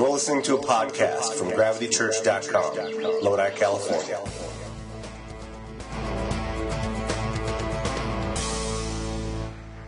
[0.00, 4.18] You're listening to a podcast from gravitychurch.com, Lodi, California.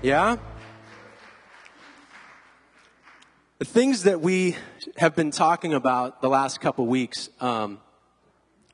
[0.03, 0.37] Yeah?
[3.59, 4.57] The things that we
[4.99, 7.81] have been talking about the last couple weeks, um,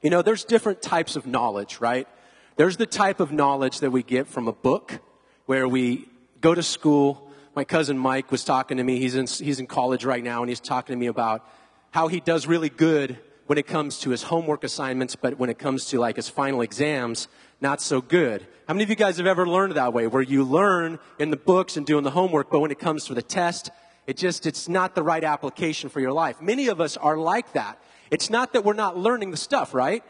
[0.03, 2.09] you know, there's different types of knowledge, right?
[2.57, 4.99] There's the type of knowledge that we get from a book
[5.47, 6.09] where we
[6.41, 7.28] go to school.
[7.59, 9.01] My cousin Mike was talking to me.
[9.01, 11.45] He's in, he's in college right now, and he's talking to me about
[11.91, 15.59] how he does really good when it comes to his homework assignments, but when it
[15.59, 17.27] comes to like his final exams,
[17.61, 18.47] not so good.
[18.69, 21.37] How many of you guys have ever learned that way, where you learn in the
[21.37, 23.71] books and doing the homework, but when it comes to the test,
[24.07, 26.41] it just, it's not the right application for your life.
[26.41, 27.83] Many of us are like that.
[28.13, 30.05] It's not that we're not learning the stuff, right?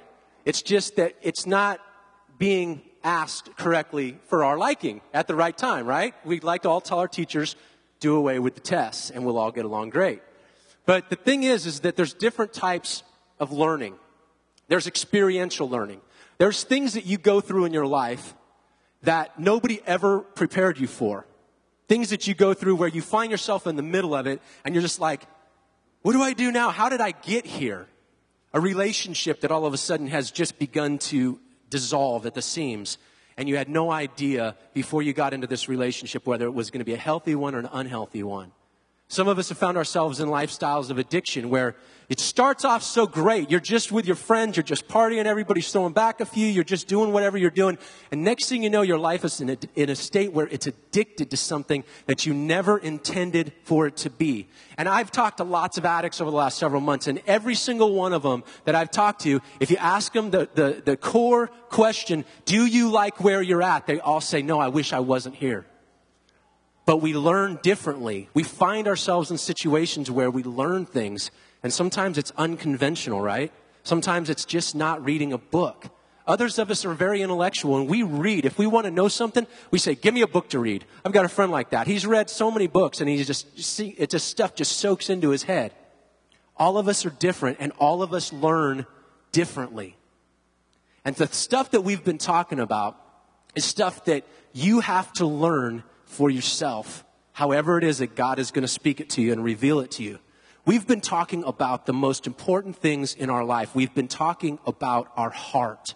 [0.45, 1.80] It's just that it's not
[2.37, 6.15] being asked correctly for our liking at the right time, right?
[6.27, 7.57] We'd like to all tell our teachers,
[8.01, 10.21] do away with the tests and we'll all get along great.
[10.85, 13.02] But the thing is, is that there's different types
[13.41, 13.95] of learning.
[14.69, 16.02] There's experiential learning.
[16.37, 18.35] There's things that you go through in your life
[19.02, 21.27] that nobody ever prepared you for.
[21.88, 24.75] Things that you go through where you find yourself in the middle of it and
[24.75, 25.23] you're just like,
[26.02, 26.69] what do I do now?
[26.69, 27.87] How did I get here?
[28.52, 32.99] A relationship that all of a sudden has just begun to dissolve at the seams
[33.39, 36.81] and you had no idea before you got into this relationship whether it was going
[36.81, 38.53] to be a healthy one or an unhealthy one.
[39.10, 41.76] Some of us have found ourselves in lifestyles of addiction where
[42.10, 43.51] it starts off so great.
[43.51, 46.88] You're just with your friends, you're just partying, everybody's throwing back a few, you're just
[46.88, 47.79] doing whatever you're doing.
[48.10, 50.66] And next thing you know, your life is in a, in a state where it's
[50.66, 54.46] addicted to something that you never intended for it to be.
[54.76, 57.95] And I've talked to lots of addicts over the last several months, and every single
[57.95, 61.46] one of them that I've talked to, if you ask them the, the, the core
[61.70, 63.86] question, do you like where you're at?
[63.86, 65.64] They all say, no, I wish I wasn't here
[66.89, 68.31] but we learn differently.
[68.33, 71.31] We find ourselves in situations where we learn things,
[71.62, 73.53] and sometimes it's unconventional, right?
[73.83, 75.91] Sometimes it's just not reading a book.
[76.27, 78.47] Others of us are very intellectual, and we read.
[78.47, 81.12] If we want to know something, we say, "Give me a book to read." I've
[81.12, 81.87] got a friend like that.
[81.87, 85.28] He's read so many books, and he's just see, it just stuff just soaks into
[85.28, 85.75] his head.
[86.56, 88.87] All of us are different, and all of us learn
[89.31, 89.98] differently.
[91.04, 92.97] And the stuff that we've been talking about
[93.54, 98.50] is stuff that you have to learn for yourself, however it is that God is
[98.50, 100.19] going to speak it to you and reveal it to you.
[100.64, 103.74] We've been talking about the most important things in our life.
[103.74, 105.94] We've been talking about our heart.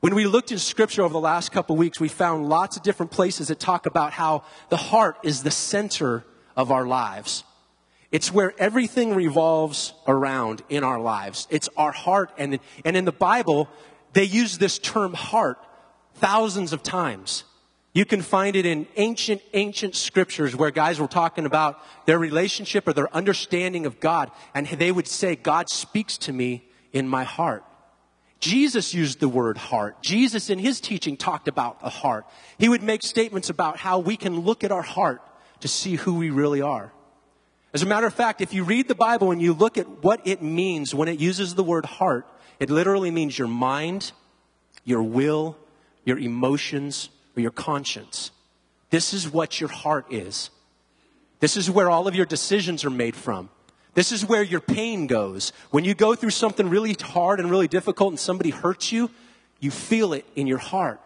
[0.00, 3.12] When we looked in scripture over the last couple weeks, we found lots of different
[3.12, 6.24] places that talk about how the heart is the center
[6.56, 7.44] of our lives.
[8.10, 11.46] It's where everything revolves around in our lives.
[11.50, 12.30] It's our heart.
[12.36, 13.68] And, and in the Bible,
[14.12, 15.58] they use this term heart
[16.14, 17.44] thousands of times.
[17.94, 22.88] You can find it in ancient, ancient scriptures where guys were talking about their relationship
[22.88, 24.30] or their understanding of God.
[24.54, 27.64] And they would say, God speaks to me in my heart.
[28.40, 30.02] Jesus used the word heart.
[30.02, 32.26] Jesus in his teaching talked about a heart.
[32.58, 35.20] He would make statements about how we can look at our heart
[35.60, 36.92] to see who we really are.
[37.74, 40.26] As a matter of fact, if you read the Bible and you look at what
[40.26, 42.26] it means when it uses the word heart,
[42.58, 44.12] it literally means your mind,
[44.84, 45.56] your will,
[46.04, 48.30] your emotions, or your conscience.
[48.90, 50.50] This is what your heart is.
[51.40, 53.50] This is where all of your decisions are made from.
[53.94, 55.52] This is where your pain goes.
[55.70, 59.10] When you go through something really hard and really difficult and somebody hurts you,
[59.60, 61.00] you feel it in your heart.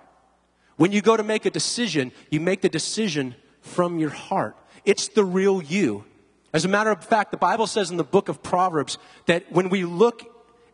[0.76, 4.56] When you go to make a decision, you make the decision from your heart.
[4.84, 6.04] It's the real you.
[6.52, 9.68] As a matter of fact, the Bible says in the book of Proverbs that when
[9.68, 10.22] we look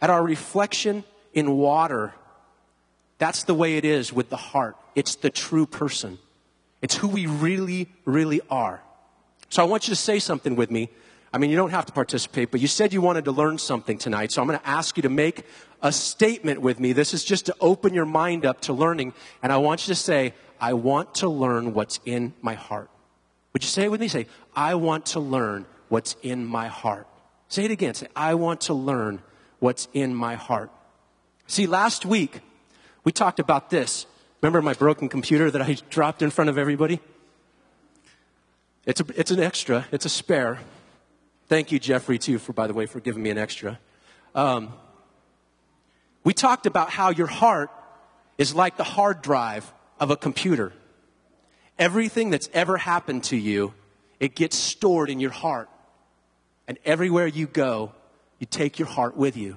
[0.00, 2.14] at our reflection in water,
[3.18, 4.76] that's the way it is with the heart.
[4.94, 6.18] It's the true person.
[6.82, 8.82] It's who we really, really are.
[9.48, 10.90] So I want you to say something with me.
[11.32, 13.96] I mean, you don't have to participate, but you said you wanted to learn something
[13.96, 14.32] tonight.
[14.32, 15.44] So I'm going to ask you to make
[15.80, 16.92] a statement with me.
[16.92, 19.14] This is just to open your mind up to learning.
[19.42, 22.90] And I want you to say, I want to learn what's in my heart.
[23.52, 24.08] Would you say it with me?
[24.08, 27.06] Say, I want to learn what's in my heart.
[27.48, 27.94] Say it again.
[27.94, 29.22] Say, I want to learn
[29.58, 30.70] what's in my heart.
[31.46, 32.40] See, last week,
[33.04, 34.06] we talked about this.
[34.42, 36.98] Remember my broken computer that I dropped in front of everybody?
[38.84, 40.58] It's, a, it's an extra, it's a spare.
[41.46, 43.78] Thank you, Jeffrey, too, for, by the way, for giving me an extra.
[44.34, 44.72] Um,
[46.24, 47.70] we talked about how your heart
[48.36, 50.72] is like the hard drive of a computer.
[51.78, 53.74] Everything that's ever happened to you,
[54.18, 55.68] it gets stored in your heart.
[56.66, 57.92] And everywhere you go,
[58.40, 59.56] you take your heart with you.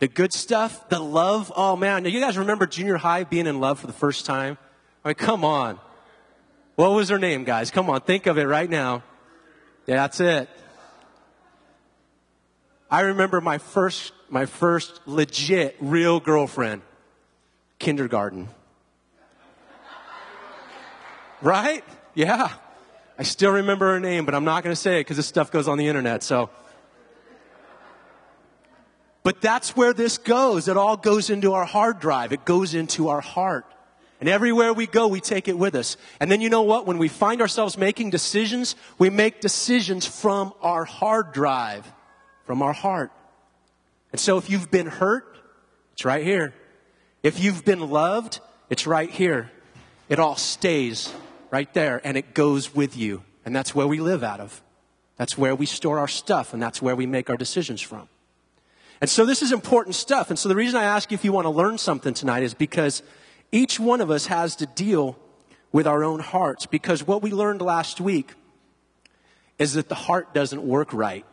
[0.00, 1.52] The good stuff, the love.
[1.54, 4.58] Oh man, now you guys remember junior high being in love for the first time?
[5.04, 5.78] I mean, come on.
[6.74, 7.70] What was her name, guys?
[7.70, 9.02] Come on, think of it right now.
[9.86, 10.48] Yeah, that's it.
[12.90, 16.82] I remember my first, my first legit real girlfriend,
[17.78, 18.48] kindergarten.
[21.42, 21.84] Right?
[22.14, 22.50] Yeah.
[23.18, 25.50] I still remember her name, but I'm not going to say it because this stuff
[25.50, 26.22] goes on the internet.
[26.22, 26.48] So,
[29.22, 30.68] but that's where this goes.
[30.68, 32.32] It all goes into our hard drive.
[32.32, 33.66] It goes into our heart.
[34.20, 35.96] And everywhere we go, we take it with us.
[36.20, 36.86] And then you know what?
[36.86, 41.90] When we find ourselves making decisions, we make decisions from our hard drive,
[42.44, 43.10] from our heart.
[44.12, 45.38] And so if you've been hurt,
[45.92, 46.54] it's right here.
[47.22, 49.50] If you've been loved, it's right here.
[50.08, 51.12] It all stays
[51.50, 53.22] right there and it goes with you.
[53.44, 54.62] And that's where we live out of.
[55.16, 58.08] That's where we store our stuff and that's where we make our decisions from.
[59.00, 60.28] And so this is important stuff.
[60.30, 62.52] And so the reason I ask you if you want to learn something tonight is
[62.52, 63.02] because
[63.50, 65.18] each one of us has to deal
[65.72, 68.34] with our own hearts because what we learned last week
[69.58, 71.24] is that the heart doesn't work right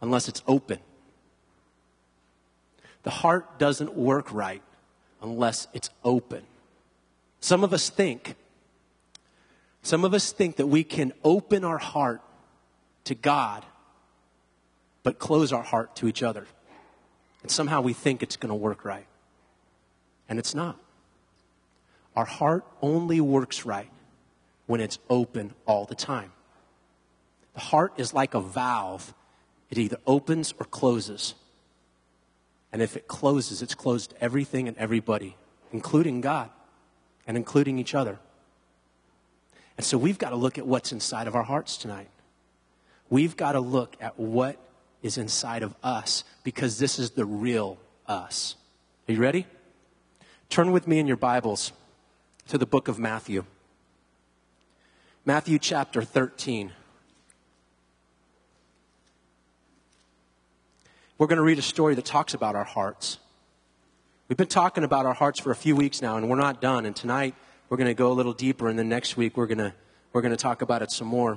[0.00, 0.78] unless it's open.
[3.02, 4.62] The heart doesn't work right
[5.22, 6.42] unless it's open.
[7.40, 8.36] Some of us think,
[9.82, 12.20] some of us think that we can open our heart
[13.04, 13.64] to God,
[15.02, 16.46] but close our heart to each other.
[17.42, 19.06] And somehow we think it's going to work right.
[20.28, 20.78] And it's not.
[22.16, 23.90] Our heart only works right
[24.66, 26.32] when it's open all the time.
[27.54, 29.14] The heart is like a valve,
[29.70, 31.34] it either opens or closes.
[32.72, 35.36] And if it closes, it's closed to everything and everybody,
[35.72, 36.50] including God
[37.26, 38.18] and including each other.
[39.76, 42.10] And so we've got to look at what's inside of our hearts tonight.
[43.08, 44.56] We've got to look at what
[45.02, 48.56] is inside of us because this is the real us.
[49.08, 49.46] Are you ready?
[50.48, 51.72] Turn with me in your Bibles
[52.48, 53.44] to the book of Matthew.
[55.24, 56.72] Matthew chapter 13.
[61.18, 63.18] We're going to read a story that talks about our hearts.
[64.28, 66.86] We've been talking about our hearts for a few weeks now, and we're not done.
[66.86, 67.34] And tonight,
[67.68, 69.74] we're going to go a little deeper, and then next week, we're going to,
[70.12, 71.36] we're going to talk about it some more.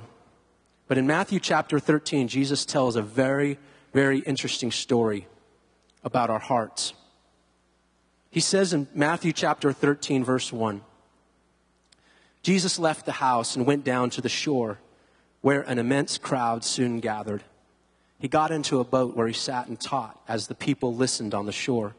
[0.86, 3.58] But in Matthew chapter 13, Jesus tells a very,
[3.92, 5.26] very interesting story
[6.02, 6.92] about our hearts.
[8.30, 10.82] He says in Matthew chapter 13, verse 1
[12.42, 14.78] Jesus left the house and went down to the shore,
[15.40, 17.42] where an immense crowd soon gathered.
[18.18, 21.46] He got into a boat where he sat and taught as the people listened on
[21.46, 21.94] the shore.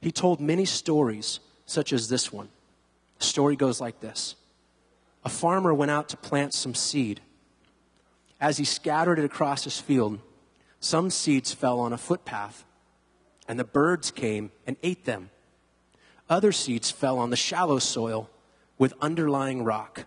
[0.00, 2.48] He told many stories, such as this one.
[3.18, 4.34] The story goes like this
[5.24, 7.20] A farmer went out to plant some seed.
[8.40, 10.18] As he scattered it across his field,
[10.80, 12.64] some seeds fell on a footpath,
[13.46, 15.30] and the birds came and ate them.
[16.28, 18.30] Other seeds fell on the shallow soil
[18.78, 20.06] with underlying rock.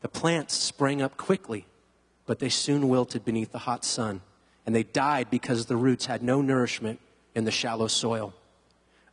[0.00, 1.66] The plants sprang up quickly,
[2.26, 4.20] but they soon wilted beneath the hot sun,
[4.66, 7.00] and they died because the roots had no nourishment
[7.34, 8.34] in the shallow soil.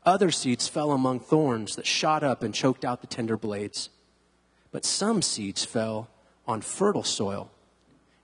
[0.06, 3.90] Other seeds fell among thorns that shot up and choked out the tender blades.
[4.72, 6.10] But some seeds fell
[6.48, 7.52] on fertile soil,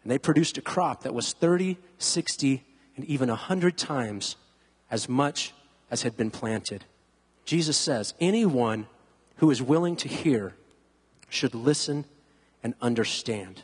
[0.05, 2.63] and they produced a crop that was 30, 60,
[2.95, 4.35] and even 100 times
[4.91, 5.51] as much
[5.89, 6.85] as had been planted.
[7.43, 8.85] Jesus says, Anyone
[9.37, 10.53] who is willing to hear
[11.27, 12.05] should listen
[12.61, 13.63] and understand.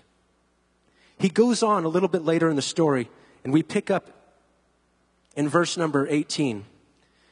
[1.20, 3.08] He goes on a little bit later in the story,
[3.44, 4.10] and we pick up
[5.36, 6.66] in verse number 18.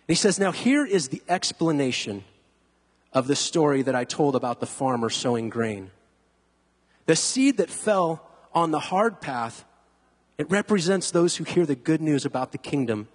[0.07, 2.25] He says, Now here is the explanation
[3.12, 5.89] of the story that I told about the farmer sowing grain.
[7.07, 9.65] The seed that fell on the hard path,
[10.38, 13.08] it represents those who hear the good news about the kingdom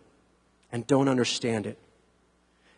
[0.71, 1.79] and don't understand it.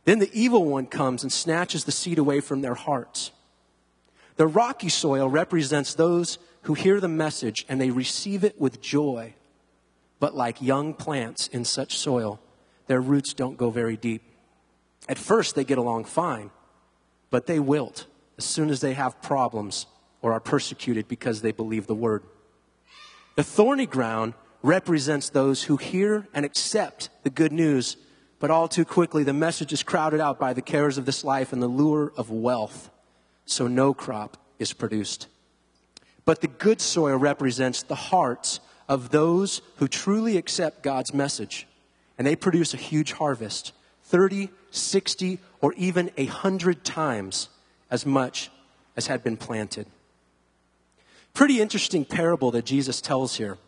[0.05, 3.33] Then the evil one comes and snatches the seed away from their hearts.
[4.37, 9.35] The rocky soil represents those who hear the message and they receive it with joy.
[10.21, 12.41] But like young plants in such soil,
[12.87, 14.23] their roots don't go very deep.
[15.09, 16.51] At first, they get along fine,
[17.31, 18.07] but they wilt
[18.39, 19.87] as soon as they have problems
[20.23, 22.23] or are persecuted because they believe the word.
[23.37, 27.97] The thorny ground represents those who hear and accept the good news
[28.39, 31.53] but all too quickly, the message is crowded out by the cares of this life
[31.53, 32.91] and the lure of wealth,
[33.47, 35.29] so no crop is produced.
[36.25, 41.67] But the good soil represents the hearts of those who truly accept God's message,
[42.19, 43.73] and they produce a huge harvest
[44.05, 47.49] 30, 60, or even a hundred times
[47.91, 48.51] as much
[48.97, 49.87] as had been planted.
[51.37, 53.59] Pretty interesting parable that Jesus tells here.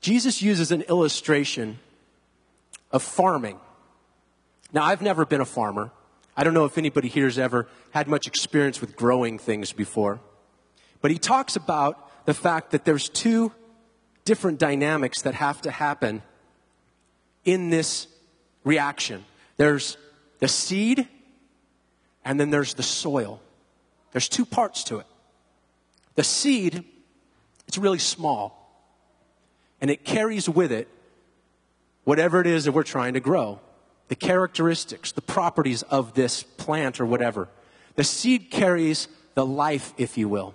[0.00, 1.80] Jesus uses an illustration
[2.92, 3.58] of farming.
[4.72, 5.90] Now, I've never been a farmer.
[6.36, 10.20] I don't know if anybody here has ever had much experience with growing things before.
[11.00, 13.50] But he talks about the fact that there's two
[14.24, 16.22] different dynamics that have to happen
[17.44, 18.06] in this
[18.62, 19.24] reaction.
[19.56, 19.96] There's
[20.38, 21.08] the seed,
[22.24, 23.40] and then there's the soil.
[24.12, 25.06] There's two parts to it.
[26.14, 26.84] The seed,
[27.66, 28.60] it's really small,
[29.80, 30.88] and it carries with it
[32.04, 33.60] whatever it is that we're trying to grow
[34.08, 37.48] the characteristics, the properties of this plant or whatever.
[37.96, 40.54] The seed carries the life, if you will.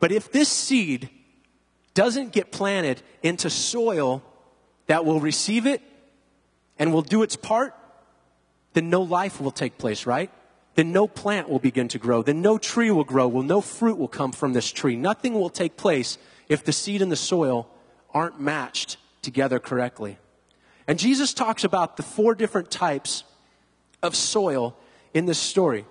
[0.00, 1.10] But if this seed
[1.94, 4.22] doesn't get planted into soil
[4.86, 5.82] that will receive it
[6.78, 7.74] and will do its part,
[8.74, 10.30] then no life will take place, right?
[10.78, 12.22] Then no plant will begin to grow.
[12.22, 13.26] Then no tree will grow.
[13.26, 14.94] Well, no fruit will come from this tree.
[14.94, 16.18] Nothing will take place
[16.48, 17.68] if the seed and the soil
[18.14, 20.18] aren't matched together correctly.
[20.86, 23.24] And Jesus talks about the four different types
[24.04, 24.76] of soil
[25.12, 25.84] in this story.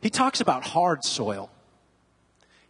[0.00, 1.50] He talks about hard soil.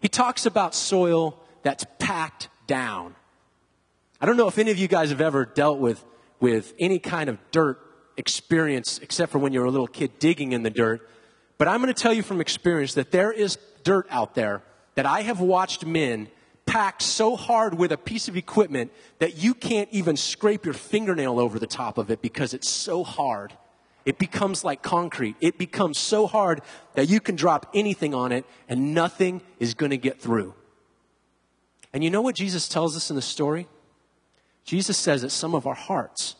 [0.00, 3.14] He talks about soil that's packed down.
[4.22, 6.02] I don't know if any of you guys have ever dealt with,
[6.40, 7.78] with any kind of dirt
[8.16, 11.06] experience, except for when you were a little kid digging in the dirt.
[11.58, 14.62] But I'm going to tell you from experience that there is dirt out there
[14.94, 16.28] that I have watched men
[16.66, 21.38] pack so hard with a piece of equipment that you can't even scrape your fingernail
[21.38, 23.52] over the top of it because it's so hard.
[24.04, 25.36] It becomes like concrete.
[25.40, 26.60] It becomes so hard
[26.94, 30.54] that you can drop anything on it and nothing is going to get through.
[31.92, 33.68] And you know what Jesus tells us in the story?
[34.64, 36.34] Jesus says that some of our hearts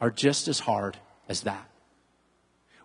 [0.00, 0.96] are just as hard
[1.28, 1.68] as that.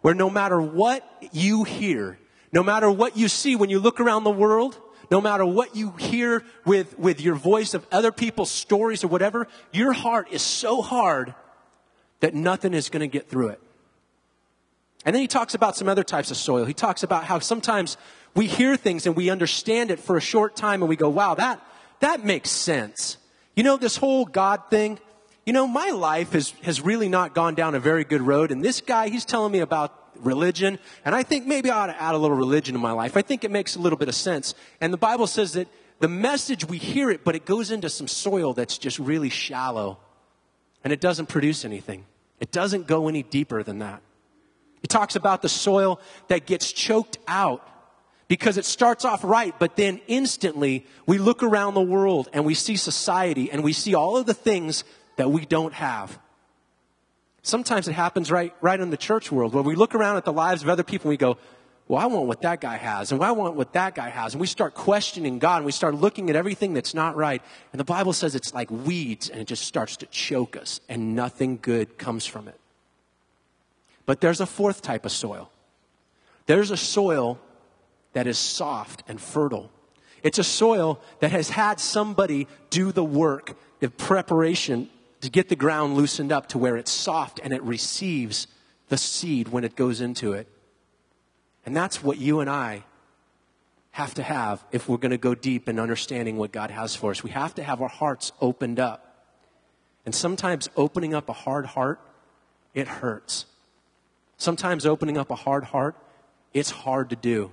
[0.01, 2.19] Where no matter what you hear,
[2.51, 5.91] no matter what you see when you look around the world, no matter what you
[5.91, 10.81] hear with, with your voice of other people's stories or whatever, your heart is so
[10.81, 11.33] hard
[12.19, 13.61] that nothing is going to get through it.
[15.05, 16.65] And then he talks about some other types of soil.
[16.65, 17.95] He talks about how sometimes
[18.35, 21.35] we hear things and we understand it for a short time and we go, wow,
[21.35, 21.61] that,
[22.01, 23.17] that makes sense.
[23.55, 24.99] You know, this whole God thing,
[25.47, 28.51] you know, my life has, has really not gone down a very good road.
[28.51, 30.77] And this guy, he's telling me about religion.
[31.05, 33.15] And I think maybe I ought to add a little religion to my life.
[33.15, 34.55] I think it makes a little bit of sense.
[34.81, 38.09] And the Bible says that the message, we hear it, but it goes into some
[38.09, 39.99] soil that's just really shallow.
[40.83, 42.03] And it doesn't produce anything.
[42.41, 44.01] It doesn't go any deeper than that.
[44.83, 47.65] It talks about the soil that gets choked out
[48.27, 52.53] because it starts off right, but then instantly we look around the world and we
[52.53, 54.83] see society and we see all of the things
[55.17, 56.17] that we don't have.
[57.41, 60.33] Sometimes it happens right, right in the church world where we look around at the
[60.33, 61.37] lives of other people and we go,
[61.87, 64.33] well, I want what that guy has, and I want what that guy has.
[64.33, 67.41] And we start questioning God, and we start looking at everything that's not right.
[67.71, 71.15] And the Bible says it's like weeds, and it just starts to choke us, and
[71.15, 72.59] nothing good comes from it.
[74.05, 75.49] But there's a fourth type of soil.
[76.45, 77.39] There's a soil
[78.11, 79.71] that is soft and fertile.
[80.23, 84.89] It's a soil that has had somebody do the work, the preparation
[85.21, 88.47] to get the ground loosened up to where it's soft and it receives
[88.89, 90.47] the seed when it goes into it.
[91.65, 92.83] And that's what you and I
[93.91, 97.11] have to have if we're going to go deep in understanding what God has for
[97.11, 97.23] us.
[97.23, 99.03] We have to have our hearts opened up.
[100.05, 101.99] And sometimes opening up a hard heart,
[102.73, 103.47] it hurts.
[104.37, 105.95] Sometimes opening up a hard heart,
[106.53, 107.51] it's hard to do.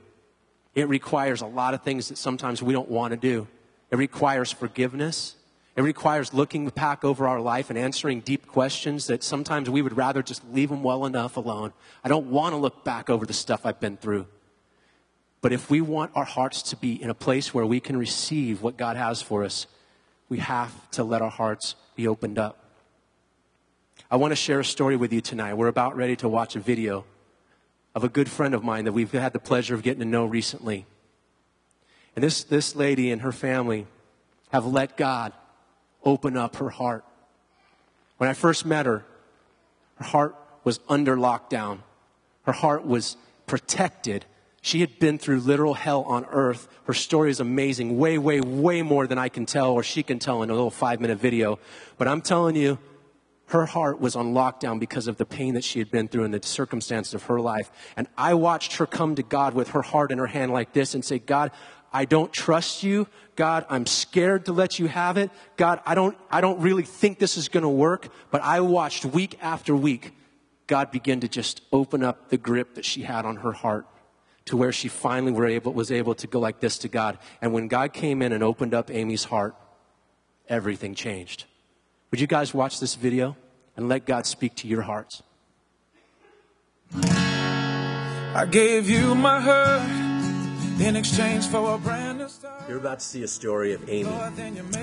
[0.75, 3.49] It requires a lot of things that sometimes we don't want to do.
[3.91, 5.37] It requires forgiveness.
[5.77, 9.97] It requires looking back over our life and answering deep questions that sometimes we would
[9.97, 11.73] rather just leave them well enough alone.
[12.05, 14.27] I don't want to look back over the stuff I've been through.
[15.41, 18.63] But if we want our hearts to be in a place where we can receive
[18.63, 19.67] what God has for us,
[20.29, 22.61] we have to let our hearts be opened up.
[24.11, 25.55] I want to share a story with you tonight.
[25.55, 27.05] We're about ready to watch a video
[27.97, 30.25] of a good friend of mine that we've had the pleasure of getting to know
[30.25, 30.87] recently.
[32.15, 33.87] And this, this lady and her family
[34.51, 35.33] have let God
[36.05, 37.05] open up her heart.
[38.19, 39.05] When I first met her,
[39.97, 41.81] her heart was under lockdown.
[42.43, 44.25] Her heart was protected.
[44.63, 46.69] She had been through literal hell on earth.
[46.85, 50.19] Her story is amazing, way, way, way more than I can tell or she can
[50.19, 51.59] tell in a little five minute video.
[51.99, 52.79] But I'm telling you,
[53.47, 56.33] her heart was on lockdown because of the pain that she had been through and
[56.33, 57.71] the circumstances of her life.
[57.97, 60.95] And I watched her come to God with her heart in her hand like this
[60.95, 61.51] and say, God,
[61.95, 63.07] I don't trust you.
[63.37, 65.31] God, I'm scared to let you have it.
[65.57, 68.09] God, I don't, I don't really think this is going to work.
[68.33, 70.13] But I watched week after week
[70.67, 73.87] God begin to just open up the grip that she had on her heart
[74.47, 77.19] to where she finally able, was able to go like this to God.
[77.41, 79.55] And when God came in and opened up Amy's heart,
[80.49, 81.45] everything changed.
[82.11, 83.37] Would you guys watch this video
[83.77, 85.23] and let God speak to your hearts?
[86.95, 90.04] I gave you my hurt
[90.81, 92.63] in exchange for a brand new start.
[92.69, 94.11] You're about to see a story of Amy.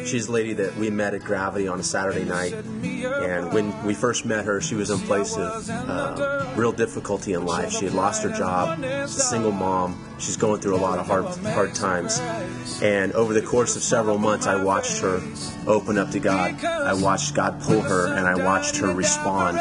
[0.06, 3.94] She's a lady that we met at Gravity on a Saturday night, and when we
[3.94, 7.72] first met her, she was in place of uh, real difficulty in life.
[7.72, 10.02] She had lost her job, a single mom.
[10.20, 12.20] She's going through a lot of hard, hard times.
[12.82, 15.20] And over the course of several months, I watched her
[15.68, 16.64] open up to God.
[16.64, 19.58] I watched God pull her, and I watched her respond.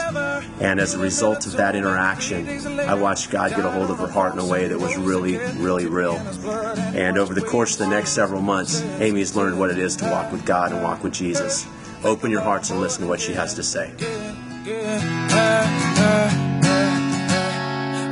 [0.61, 2.49] And as a result of that interaction,
[2.81, 5.39] I watched God get a hold of her heart in a way that was really,
[5.59, 6.15] really real.
[6.15, 10.05] And over the course of the next several months, Amy's learned what it is to
[10.05, 11.67] walk with God and walk with Jesus.
[12.05, 13.93] Open your hearts and listen to what she has to say.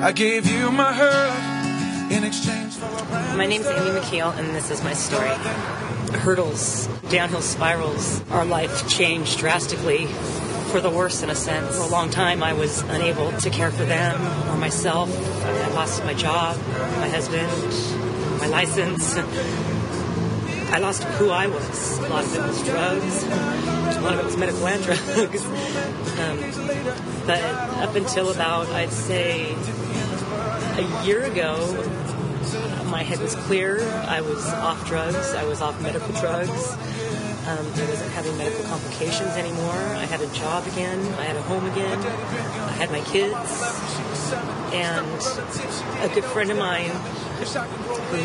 [0.00, 4.92] I gave you my hurt in exchange My name's Amy McKeel, and this is my
[4.92, 5.30] story.
[6.20, 10.06] Hurdles, downhill spirals, our life changed drastically
[10.70, 11.76] for the worse in a sense.
[11.76, 15.10] For a long time, I was unable to care for them or myself.
[15.44, 16.56] I lost my job,
[16.98, 17.48] my husband,
[18.40, 19.16] my license.
[20.70, 21.98] I lost who I was.
[21.98, 23.22] A lot of it was drugs.
[23.24, 25.44] A lot of it was medical and drugs.
[26.20, 27.42] Um, but
[27.82, 29.56] up until about, I'd say,
[30.76, 31.56] a year ago,
[32.90, 33.80] my head was clear.
[34.08, 35.34] I was off drugs.
[35.34, 36.72] I was off medical drugs.
[37.48, 39.72] Um, I wasn't having medical complications anymore.
[39.72, 41.00] I had a job again.
[41.14, 41.98] I had a home again.
[41.98, 43.34] I had my kids.
[44.72, 45.06] And
[46.02, 48.16] a good friend of mine who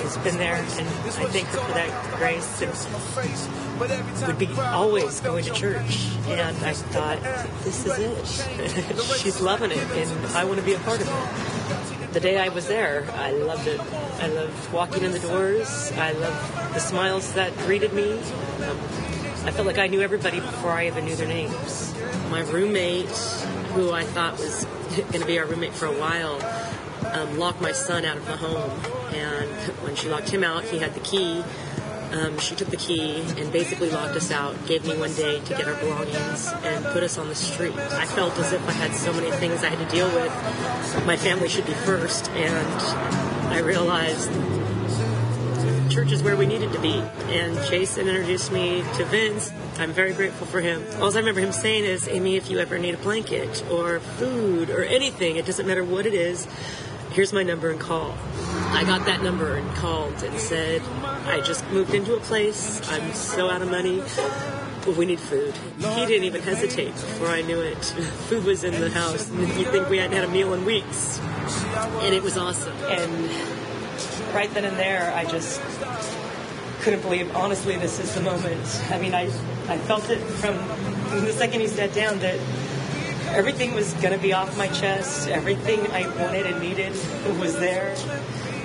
[0.00, 2.60] has been there, and I thank her for that grace,
[4.26, 6.08] would be always going to church.
[6.26, 7.22] And I thought,
[7.62, 8.26] this is it.
[9.18, 12.48] She's loving it, and I want to be a part of it the day I
[12.48, 13.80] was there, I loved it.
[13.80, 15.90] I loved walking in the doors.
[15.92, 18.12] I loved the smiles that greeted me.
[18.12, 18.78] Um,
[19.44, 21.94] I felt like I knew everybody before I even knew their names.
[22.30, 23.08] My roommate,
[23.74, 24.64] who I thought was
[24.96, 26.40] going to be our roommate for a while,
[27.12, 28.70] um, locked my son out of the home.
[29.14, 29.50] And
[29.82, 31.42] when she locked him out, he had the key.
[32.12, 35.54] Um, she took the key and basically locked us out, gave me one day to
[35.54, 37.74] get our belongings, and put us on the street.
[37.74, 41.06] I felt as if I had so many things I had to deal with.
[41.06, 44.30] My family should be first, and I realized
[45.92, 47.02] church is where we needed to be.
[47.28, 49.52] And Jason introduced me to Vince.
[49.78, 50.82] I'm very grateful for him.
[51.00, 54.70] All I remember him saying is, Amy, if you ever need a blanket or food
[54.70, 56.46] or anything, it doesn't matter what it is,
[57.12, 58.14] here's my number and call.
[58.70, 60.82] I got that number and called and said,
[61.26, 62.80] I just moved into a place.
[62.90, 64.02] I'm so out of money.
[64.96, 65.54] We need food.
[65.78, 67.84] He didn't even hesitate before I knew it.
[68.28, 69.30] Food was in the house.
[69.30, 71.20] You'd think we hadn't had a meal in weeks.
[71.20, 72.76] And it was awesome.
[72.84, 73.30] And
[74.34, 75.60] right then and there, I just
[76.80, 78.82] couldn't believe, honestly, this is the moment.
[78.90, 79.26] I mean, I,
[79.68, 80.56] I felt it from
[81.24, 82.40] the second he sat down that
[83.32, 85.28] everything was going to be off my chest.
[85.28, 86.92] Everything I wanted and needed
[87.38, 87.94] was there.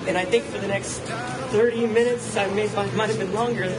[0.07, 3.73] And I think for the next 30 minutes, I may, might have been longer,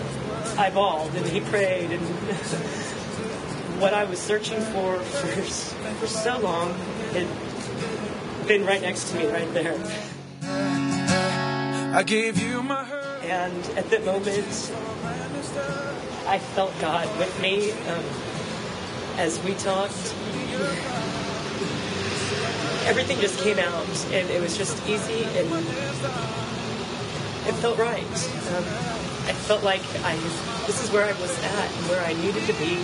[0.57, 1.91] I bawled and he prayed.
[1.91, 2.01] And
[3.81, 5.43] what I was searching for for,
[5.95, 6.75] for so long
[7.13, 7.29] had
[8.49, 9.79] been right next to me, right there.
[11.95, 13.05] I gave you my heart.
[13.23, 14.73] And at that moment,
[16.27, 18.05] I felt God with me um,
[19.19, 20.15] as we talked.
[22.87, 25.53] Everything just came out, and it was just easy, and
[27.47, 28.01] it felt right.
[28.55, 28.65] Um,
[29.27, 30.17] I felt like I
[30.67, 32.77] this is where I was at, and where I needed to be,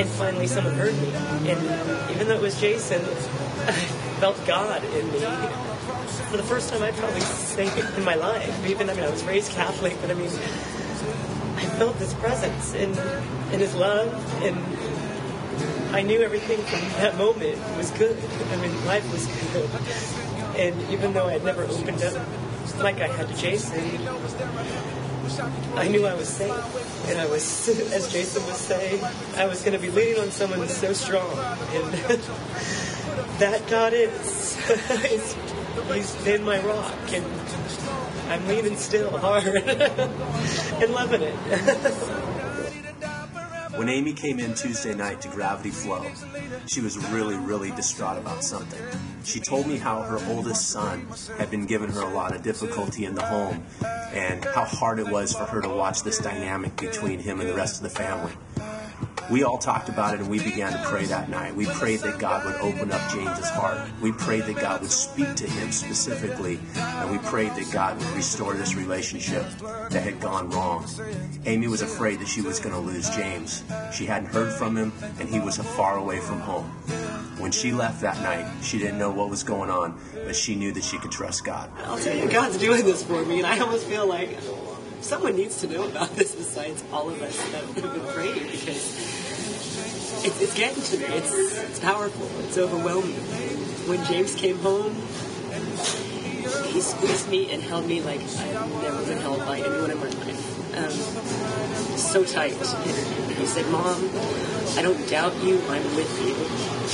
[0.00, 1.12] and finally someone heard me.
[1.50, 3.72] And even though it was Jason, I
[4.20, 5.20] felt God in me
[6.30, 8.66] for the first time I'd probably say in my life.
[8.66, 10.30] Even I mean I was raised Catholic, but I mean
[11.56, 12.96] I felt this presence and
[13.52, 14.56] and his love and
[15.92, 18.16] I knew everything from that moment was good.
[18.52, 19.70] I mean life was good.
[20.58, 22.26] And even though I had never opened up
[22.78, 23.78] like I had to Jason,
[25.76, 27.08] I knew I was safe.
[27.08, 29.02] And I was, as Jason was saying,
[29.36, 31.30] I was going to be leaning on someone so strong.
[31.72, 31.92] And
[33.38, 34.56] that God is.
[35.04, 35.36] is
[35.92, 37.24] He's been my rock, and
[38.28, 42.19] I'm leaning still hard and loving it.
[43.80, 46.04] When Amy came in Tuesday night to Gravity Flow,
[46.66, 48.78] she was really, really distraught about something.
[49.24, 51.06] She told me how her oldest son
[51.38, 53.64] had been giving her a lot of difficulty in the home
[54.12, 57.54] and how hard it was for her to watch this dynamic between him and the
[57.54, 58.32] rest of the family.
[59.30, 61.54] We all talked about it and we began to pray that night.
[61.54, 63.88] We prayed that God would open up James's heart.
[64.02, 68.10] We prayed that God would speak to him specifically, and we prayed that God would
[68.10, 69.46] restore this relationship
[69.90, 70.84] that had gone wrong.
[71.46, 73.62] Amy was afraid that she was going to lose James.
[73.92, 76.64] She hadn't heard from him, and he was far away from home.
[77.38, 80.72] When she left that night, she didn't know what was going on, but she knew
[80.72, 81.70] that she could trust God.
[81.84, 84.36] I'll tell you, God's doing this for me, and I almost feel like
[85.00, 89.20] someone needs to know about this besides all of us that have been praying because
[90.24, 91.16] it's, it's getting to me.
[91.16, 92.28] It's, it's powerful.
[92.44, 93.14] It's overwhelming.
[93.88, 94.94] When James came home,
[96.72, 100.04] he squeezed me and held me like I've never been held by anyone in my
[100.04, 100.76] life.
[100.76, 102.52] Um, so tight.
[102.52, 104.10] He said, Mom,
[104.76, 105.60] I don't doubt you.
[105.68, 106.34] I'm with you.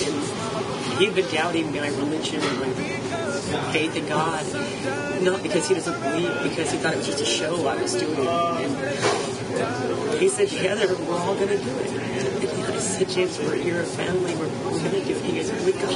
[0.07, 5.06] And he'd been doubting my religion and my faith in God.
[5.23, 7.95] Not because he doesn't believe, because he thought it was just a show I was
[7.95, 8.19] doing.
[8.19, 11.91] And he said, together, we're all going to do it.
[11.91, 14.35] And I said, James, we're, you're a family.
[14.37, 15.25] We're, going to do it.
[15.25, 15.95] He goes, with God.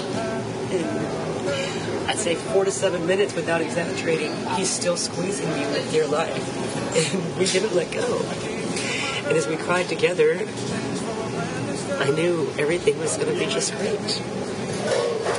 [0.72, 6.06] And I'd say four to seven minutes without exaggerating, he's still squeezing me with dear
[6.06, 6.96] life.
[6.96, 8.22] And we didn't let go.
[9.28, 10.34] And as we cried together,
[12.00, 14.22] I knew everything was going to be just great.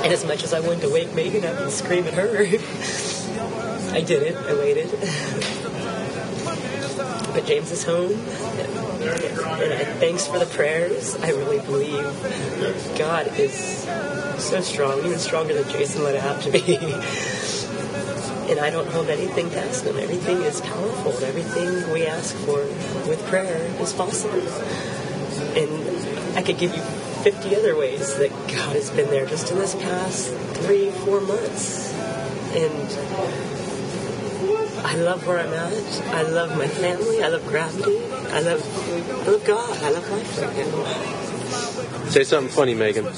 [0.02, 2.46] And as much as I wanted to wake Megan up and scream at her,
[3.92, 4.36] I didn't.
[4.36, 4.90] I waited.
[7.34, 8.12] But James is home.
[8.12, 11.14] And I, thanks for the prayers.
[11.16, 12.04] I really believe
[12.98, 13.54] God is
[14.38, 16.60] so strong, even stronger than Jason let it out to be.
[18.50, 19.98] and I don't hold anything past him.
[19.98, 21.12] Everything is powerful.
[21.24, 22.64] Everything we ask for
[23.08, 24.40] with prayer is possible.
[25.56, 26.82] And I could give you
[27.22, 31.92] 50 other ways that God has been there just in this past three, four months.
[32.54, 33.61] And
[34.84, 35.72] I love where I'm at.
[36.14, 37.22] I love my family.
[37.22, 37.98] I love gravity.
[38.32, 38.62] I love,
[39.26, 39.82] I love God.
[39.82, 42.10] I love life right now.
[42.10, 43.04] Say something funny, Megan.
[43.04, 43.14] Put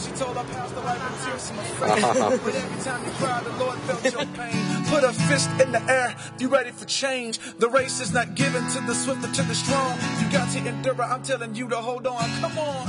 [5.04, 7.38] a fist in the air, you ready for change.
[7.58, 9.98] The race is not given to the swift or to the strong.
[10.20, 12.28] You got to endure, I'm telling you to hold on.
[12.40, 12.88] Come on.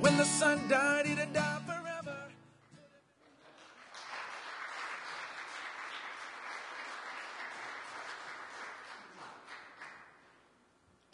[0.00, 1.51] When the sun died, it'd die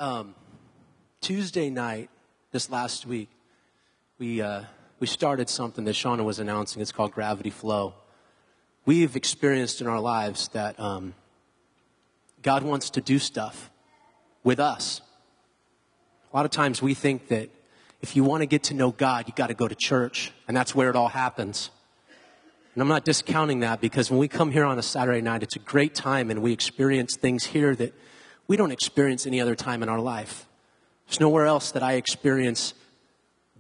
[0.01, 0.37] Um,
[1.21, 2.09] Tuesday night,
[2.53, 3.29] this last week,
[4.21, 4.63] we, uh,
[5.01, 6.81] we started something that Shauna was announcing.
[6.81, 7.95] It's called Gravity Flow.
[8.87, 11.15] We've experienced in our lives that um,
[12.43, 13.73] God wants to do stuff
[14.45, 15.01] with us.
[16.33, 17.51] A lot of times we think that
[18.01, 20.57] if you want to get to know God, you got to go to church, and
[20.57, 21.71] that's where it all happens.
[22.75, 25.57] And I'm not discounting that because when we come here on a Saturday night, it's
[25.57, 27.93] a great time and we experience things here that
[28.49, 30.47] we don't experience any other time in our life.
[31.07, 32.75] There's nowhere else that I experience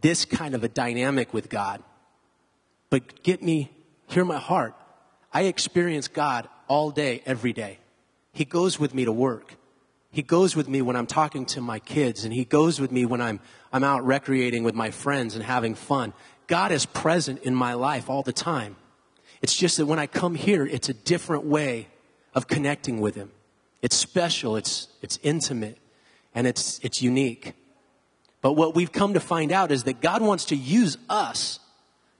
[0.00, 1.82] this kind of a dynamic with God.
[2.90, 3.70] But get me,
[4.06, 4.74] hear my heart.
[5.32, 7.78] I experience God all day, every day.
[8.32, 9.54] He goes with me to work.
[10.10, 13.04] He goes with me when I'm talking to my kids, and He goes with me
[13.04, 13.40] when I'm,
[13.72, 16.14] I'm out recreating with my friends and having fun.
[16.46, 18.76] God is present in my life all the time.
[19.42, 21.88] It's just that when I come here, it's a different way
[22.34, 23.30] of connecting with Him.
[23.82, 25.78] It's special, it's, it's intimate,
[26.34, 27.54] and it's, it's unique.
[28.40, 31.60] But what we've come to find out is that God wants to use us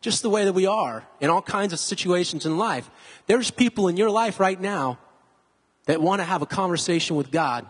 [0.01, 2.89] just the way that we are in all kinds of situations in life.
[3.27, 4.99] There's people in your life right now
[5.87, 7.67] that want to have a conversation with God,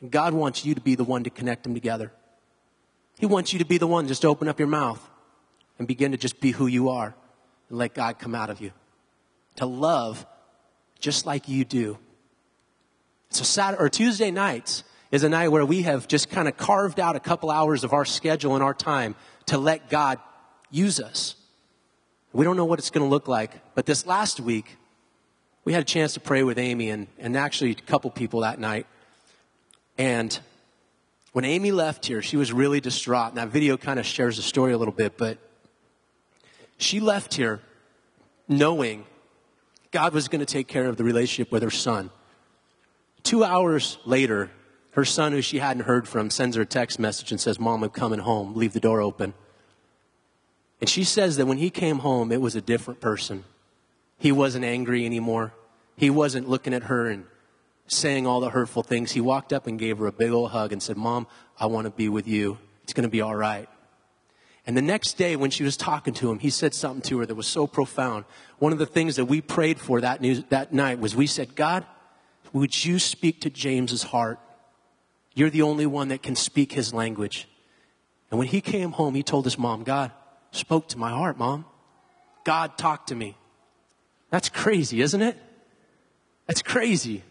[0.00, 2.12] and God wants you to be the one to connect them together.
[3.18, 5.06] He wants you to be the one just open up your mouth
[5.78, 7.14] and begin to just be who you are
[7.68, 8.72] and let God come out of you.
[9.56, 10.26] To love
[10.98, 11.98] just like you do.
[13.30, 17.00] So Saturday or Tuesday nights is a night where we have just kind of carved
[17.00, 19.14] out a couple hours of our schedule and our time
[19.46, 20.18] to let God
[20.70, 21.36] use us.
[22.32, 24.76] We don't know what it's going to look like, but this last week,
[25.64, 28.58] we had a chance to pray with Amy and, and actually a couple people that
[28.58, 28.86] night.
[29.98, 30.38] And
[31.32, 33.28] when Amy left here, she was really distraught.
[33.28, 35.38] And that video kind of shares the story a little bit, but
[36.78, 37.60] she left here
[38.48, 39.04] knowing
[39.90, 42.10] God was going to take care of the relationship with her son.
[43.22, 44.50] Two hours later,
[44.92, 47.82] her son, who she hadn't heard from, sends her a text message and says, Mom,
[47.82, 48.54] I'm coming home.
[48.54, 49.34] Leave the door open.
[50.80, 53.44] And she says that when he came home, it was a different person.
[54.18, 55.52] He wasn't angry anymore.
[55.96, 57.24] He wasn't looking at her and
[57.86, 59.12] saying all the hurtful things.
[59.12, 61.26] He walked up and gave her a big old hug and said, Mom,
[61.58, 62.58] I want to be with you.
[62.84, 63.68] It's going to be all right.
[64.66, 67.26] And the next day, when she was talking to him, he said something to her
[67.26, 68.24] that was so profound.
[68.58, 71.54] One of the things that we prayed for that, news, that night was we said,
[71.54, 71.84] God,
[72.52, 74.38] would you speak to James's heart?
[75.34, 77.48] You're the only one that can speak his language.
[78.30, 80.12] And when he came home, he told his mom, God
[80.52, 81.64] spoke to my heart, mom.
[82.44, 83.36] God talked to me.
[84.30, 85.36] That's crazy, isn't it?
[86.46, 87.22] That's crazy.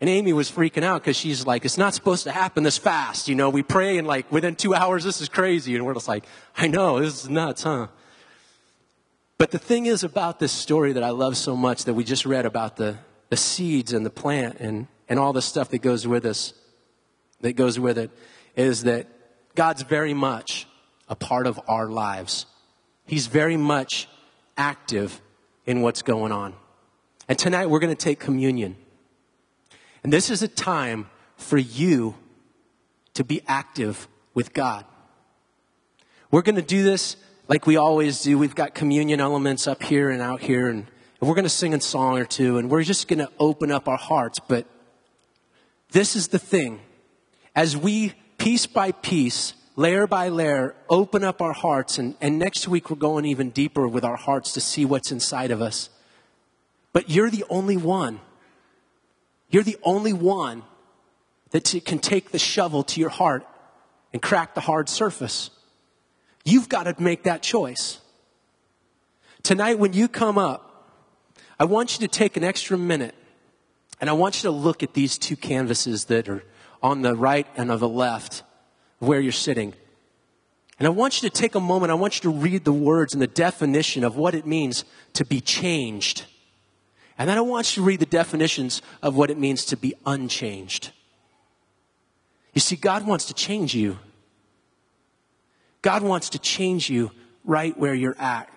[0.00, 3.28] And Amy was freaking out because she's like, it's not supposed to happen this fast.
[3.28, 5.76] You know, we pray and like within two hours, this is crazy.
[5.76, 6.24] And we're just like,
[6.56, 7.86] I know, this is nuts, huh?
[9.38, 12.26] But the thing is about this story that I love so much that we just
[12.26, 12.98] read about the,
[13.32, 16.52] the seeds and the plant and, and all the stuff that goes with us,
[17.40, 18.10] that goes with it,
[18.56, 19.06] is that
[19.54, 20.68] God's very much
[21.08, 22.44] a part of our lives.
[23.06, 24.06] He's very much
[24.58, 25.22] active
[25.64, 26.52] in what's going on.
[27.26, 28.76] And tonight we're going to take communion.
[30.04, 32.14] And this is a time for you
[33.14, 34.84] to be active with God.
[36.30, 37.16] We're going to do this
[37.48, 38.36] like we always do.
[38.36, 40.86] We've got communion elements up here and out here, and,
[41.22, 43.70] and we're going to sing a song or two, and we're just going to open
[43.70, 44.40] up our hearts.
[44.40, 44.66] But
[45.92, 46.80] this is the thing.
[47.54, 52.66] As we, piece by piece, layer by layer, open up our hearts, and, and next
[52.66, 55.90] week we're going even deeper with our hearts to see what's inside of us.
[56.92, 58.18] But you're the only one.
[59.48, 60.64] You're the only one
[61.52, 63.46] that can take the shovel to your heart
[64.12, 65.50] and crack the hard surface.
[66.44, 68.00] You've got to make that choice.
[69.44, 70.70] Tonight, when you come up,
[71.58, 73.14] I want you to take an extra minute
[74.00, 76.42] and I want you to look at these two canvases that are
[76.82, 78.42] on the right and on the left
[78.98, 79.74] where you're sitting.
[80.78, 83.12] And I want you to take a moment, I want you to read the words
[83.12, 86.24] and the definition of what it means to be changed.
[87.16, 89.94] And then I want you to read the definitions of what it means to be
[90.04, 90.90] unchanged.
[92.54, 93.98] You see, God wants to change you.
[95.82, 97.12] God wants to change you
[97.44, 98.48] right where you're at.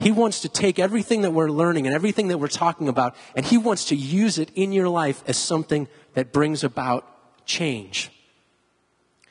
[0.00, 3.44] He wants to take everything that we're learning and everything that we're talking about, and
[3.44, 7.06] He wants to use it in your life as something that brings about
[7.44, 8.10] change.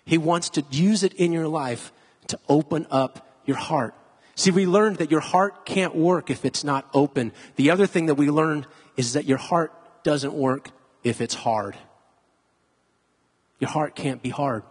[0.06, 1.92] He wants to use it in your life
[2.28, 3.96] to open up your heart.
[4.36, 7.34] See, we learned that your heart can't work if it's not open.
[7.56, 10.70] The other thing that we learned is that your heart doesn't work
[11.04, 11.76] if it's hard.
[13.60, 14.64] Your heart can't be hard.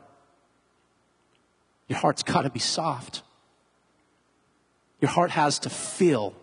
[1.88, 3.22] Your heart's got to be soft.
[5.00, 6.34] Your heart has to feel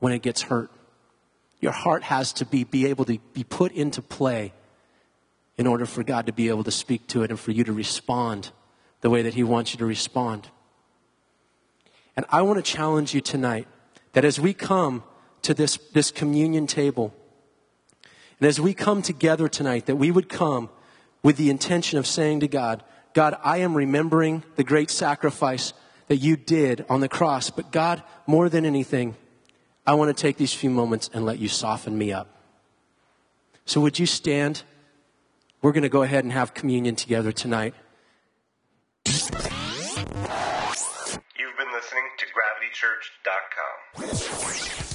[0.00, 0.70] when it gets hurt.
[1.60, 4.52] Your heart has to be, be able to be put into play
[5.56, 7.72] in order for God to be able to speak to it and for you to
[7.72, 8.52] respond
[9.00, 10.48] the way that He wants you to respond.
[12.16, 13.66] And I want to challenge you tonight
[14.12, 15.02] that as we come
[15.42, 17.14] to this, this communion table,
[18.40, 20.70] and as we come together tonight, that we would come
[21.22, 25.72] with the intention of saying to God, God, I am remembering the great sacrifice
[26.08, 27.50] that you did on the cross.
[27.50, 29.14] But God, more than anything,
[29.86, 32.28] I want to take these few moments and let you soften me up.
[33.64, 34.62] So would you stand?
[35.62, 37.74] We're going to go ahead and have communion together tonight.
[39.06, 39.30] You've
[41.56, 44.87] been listening to GravityChurch.com.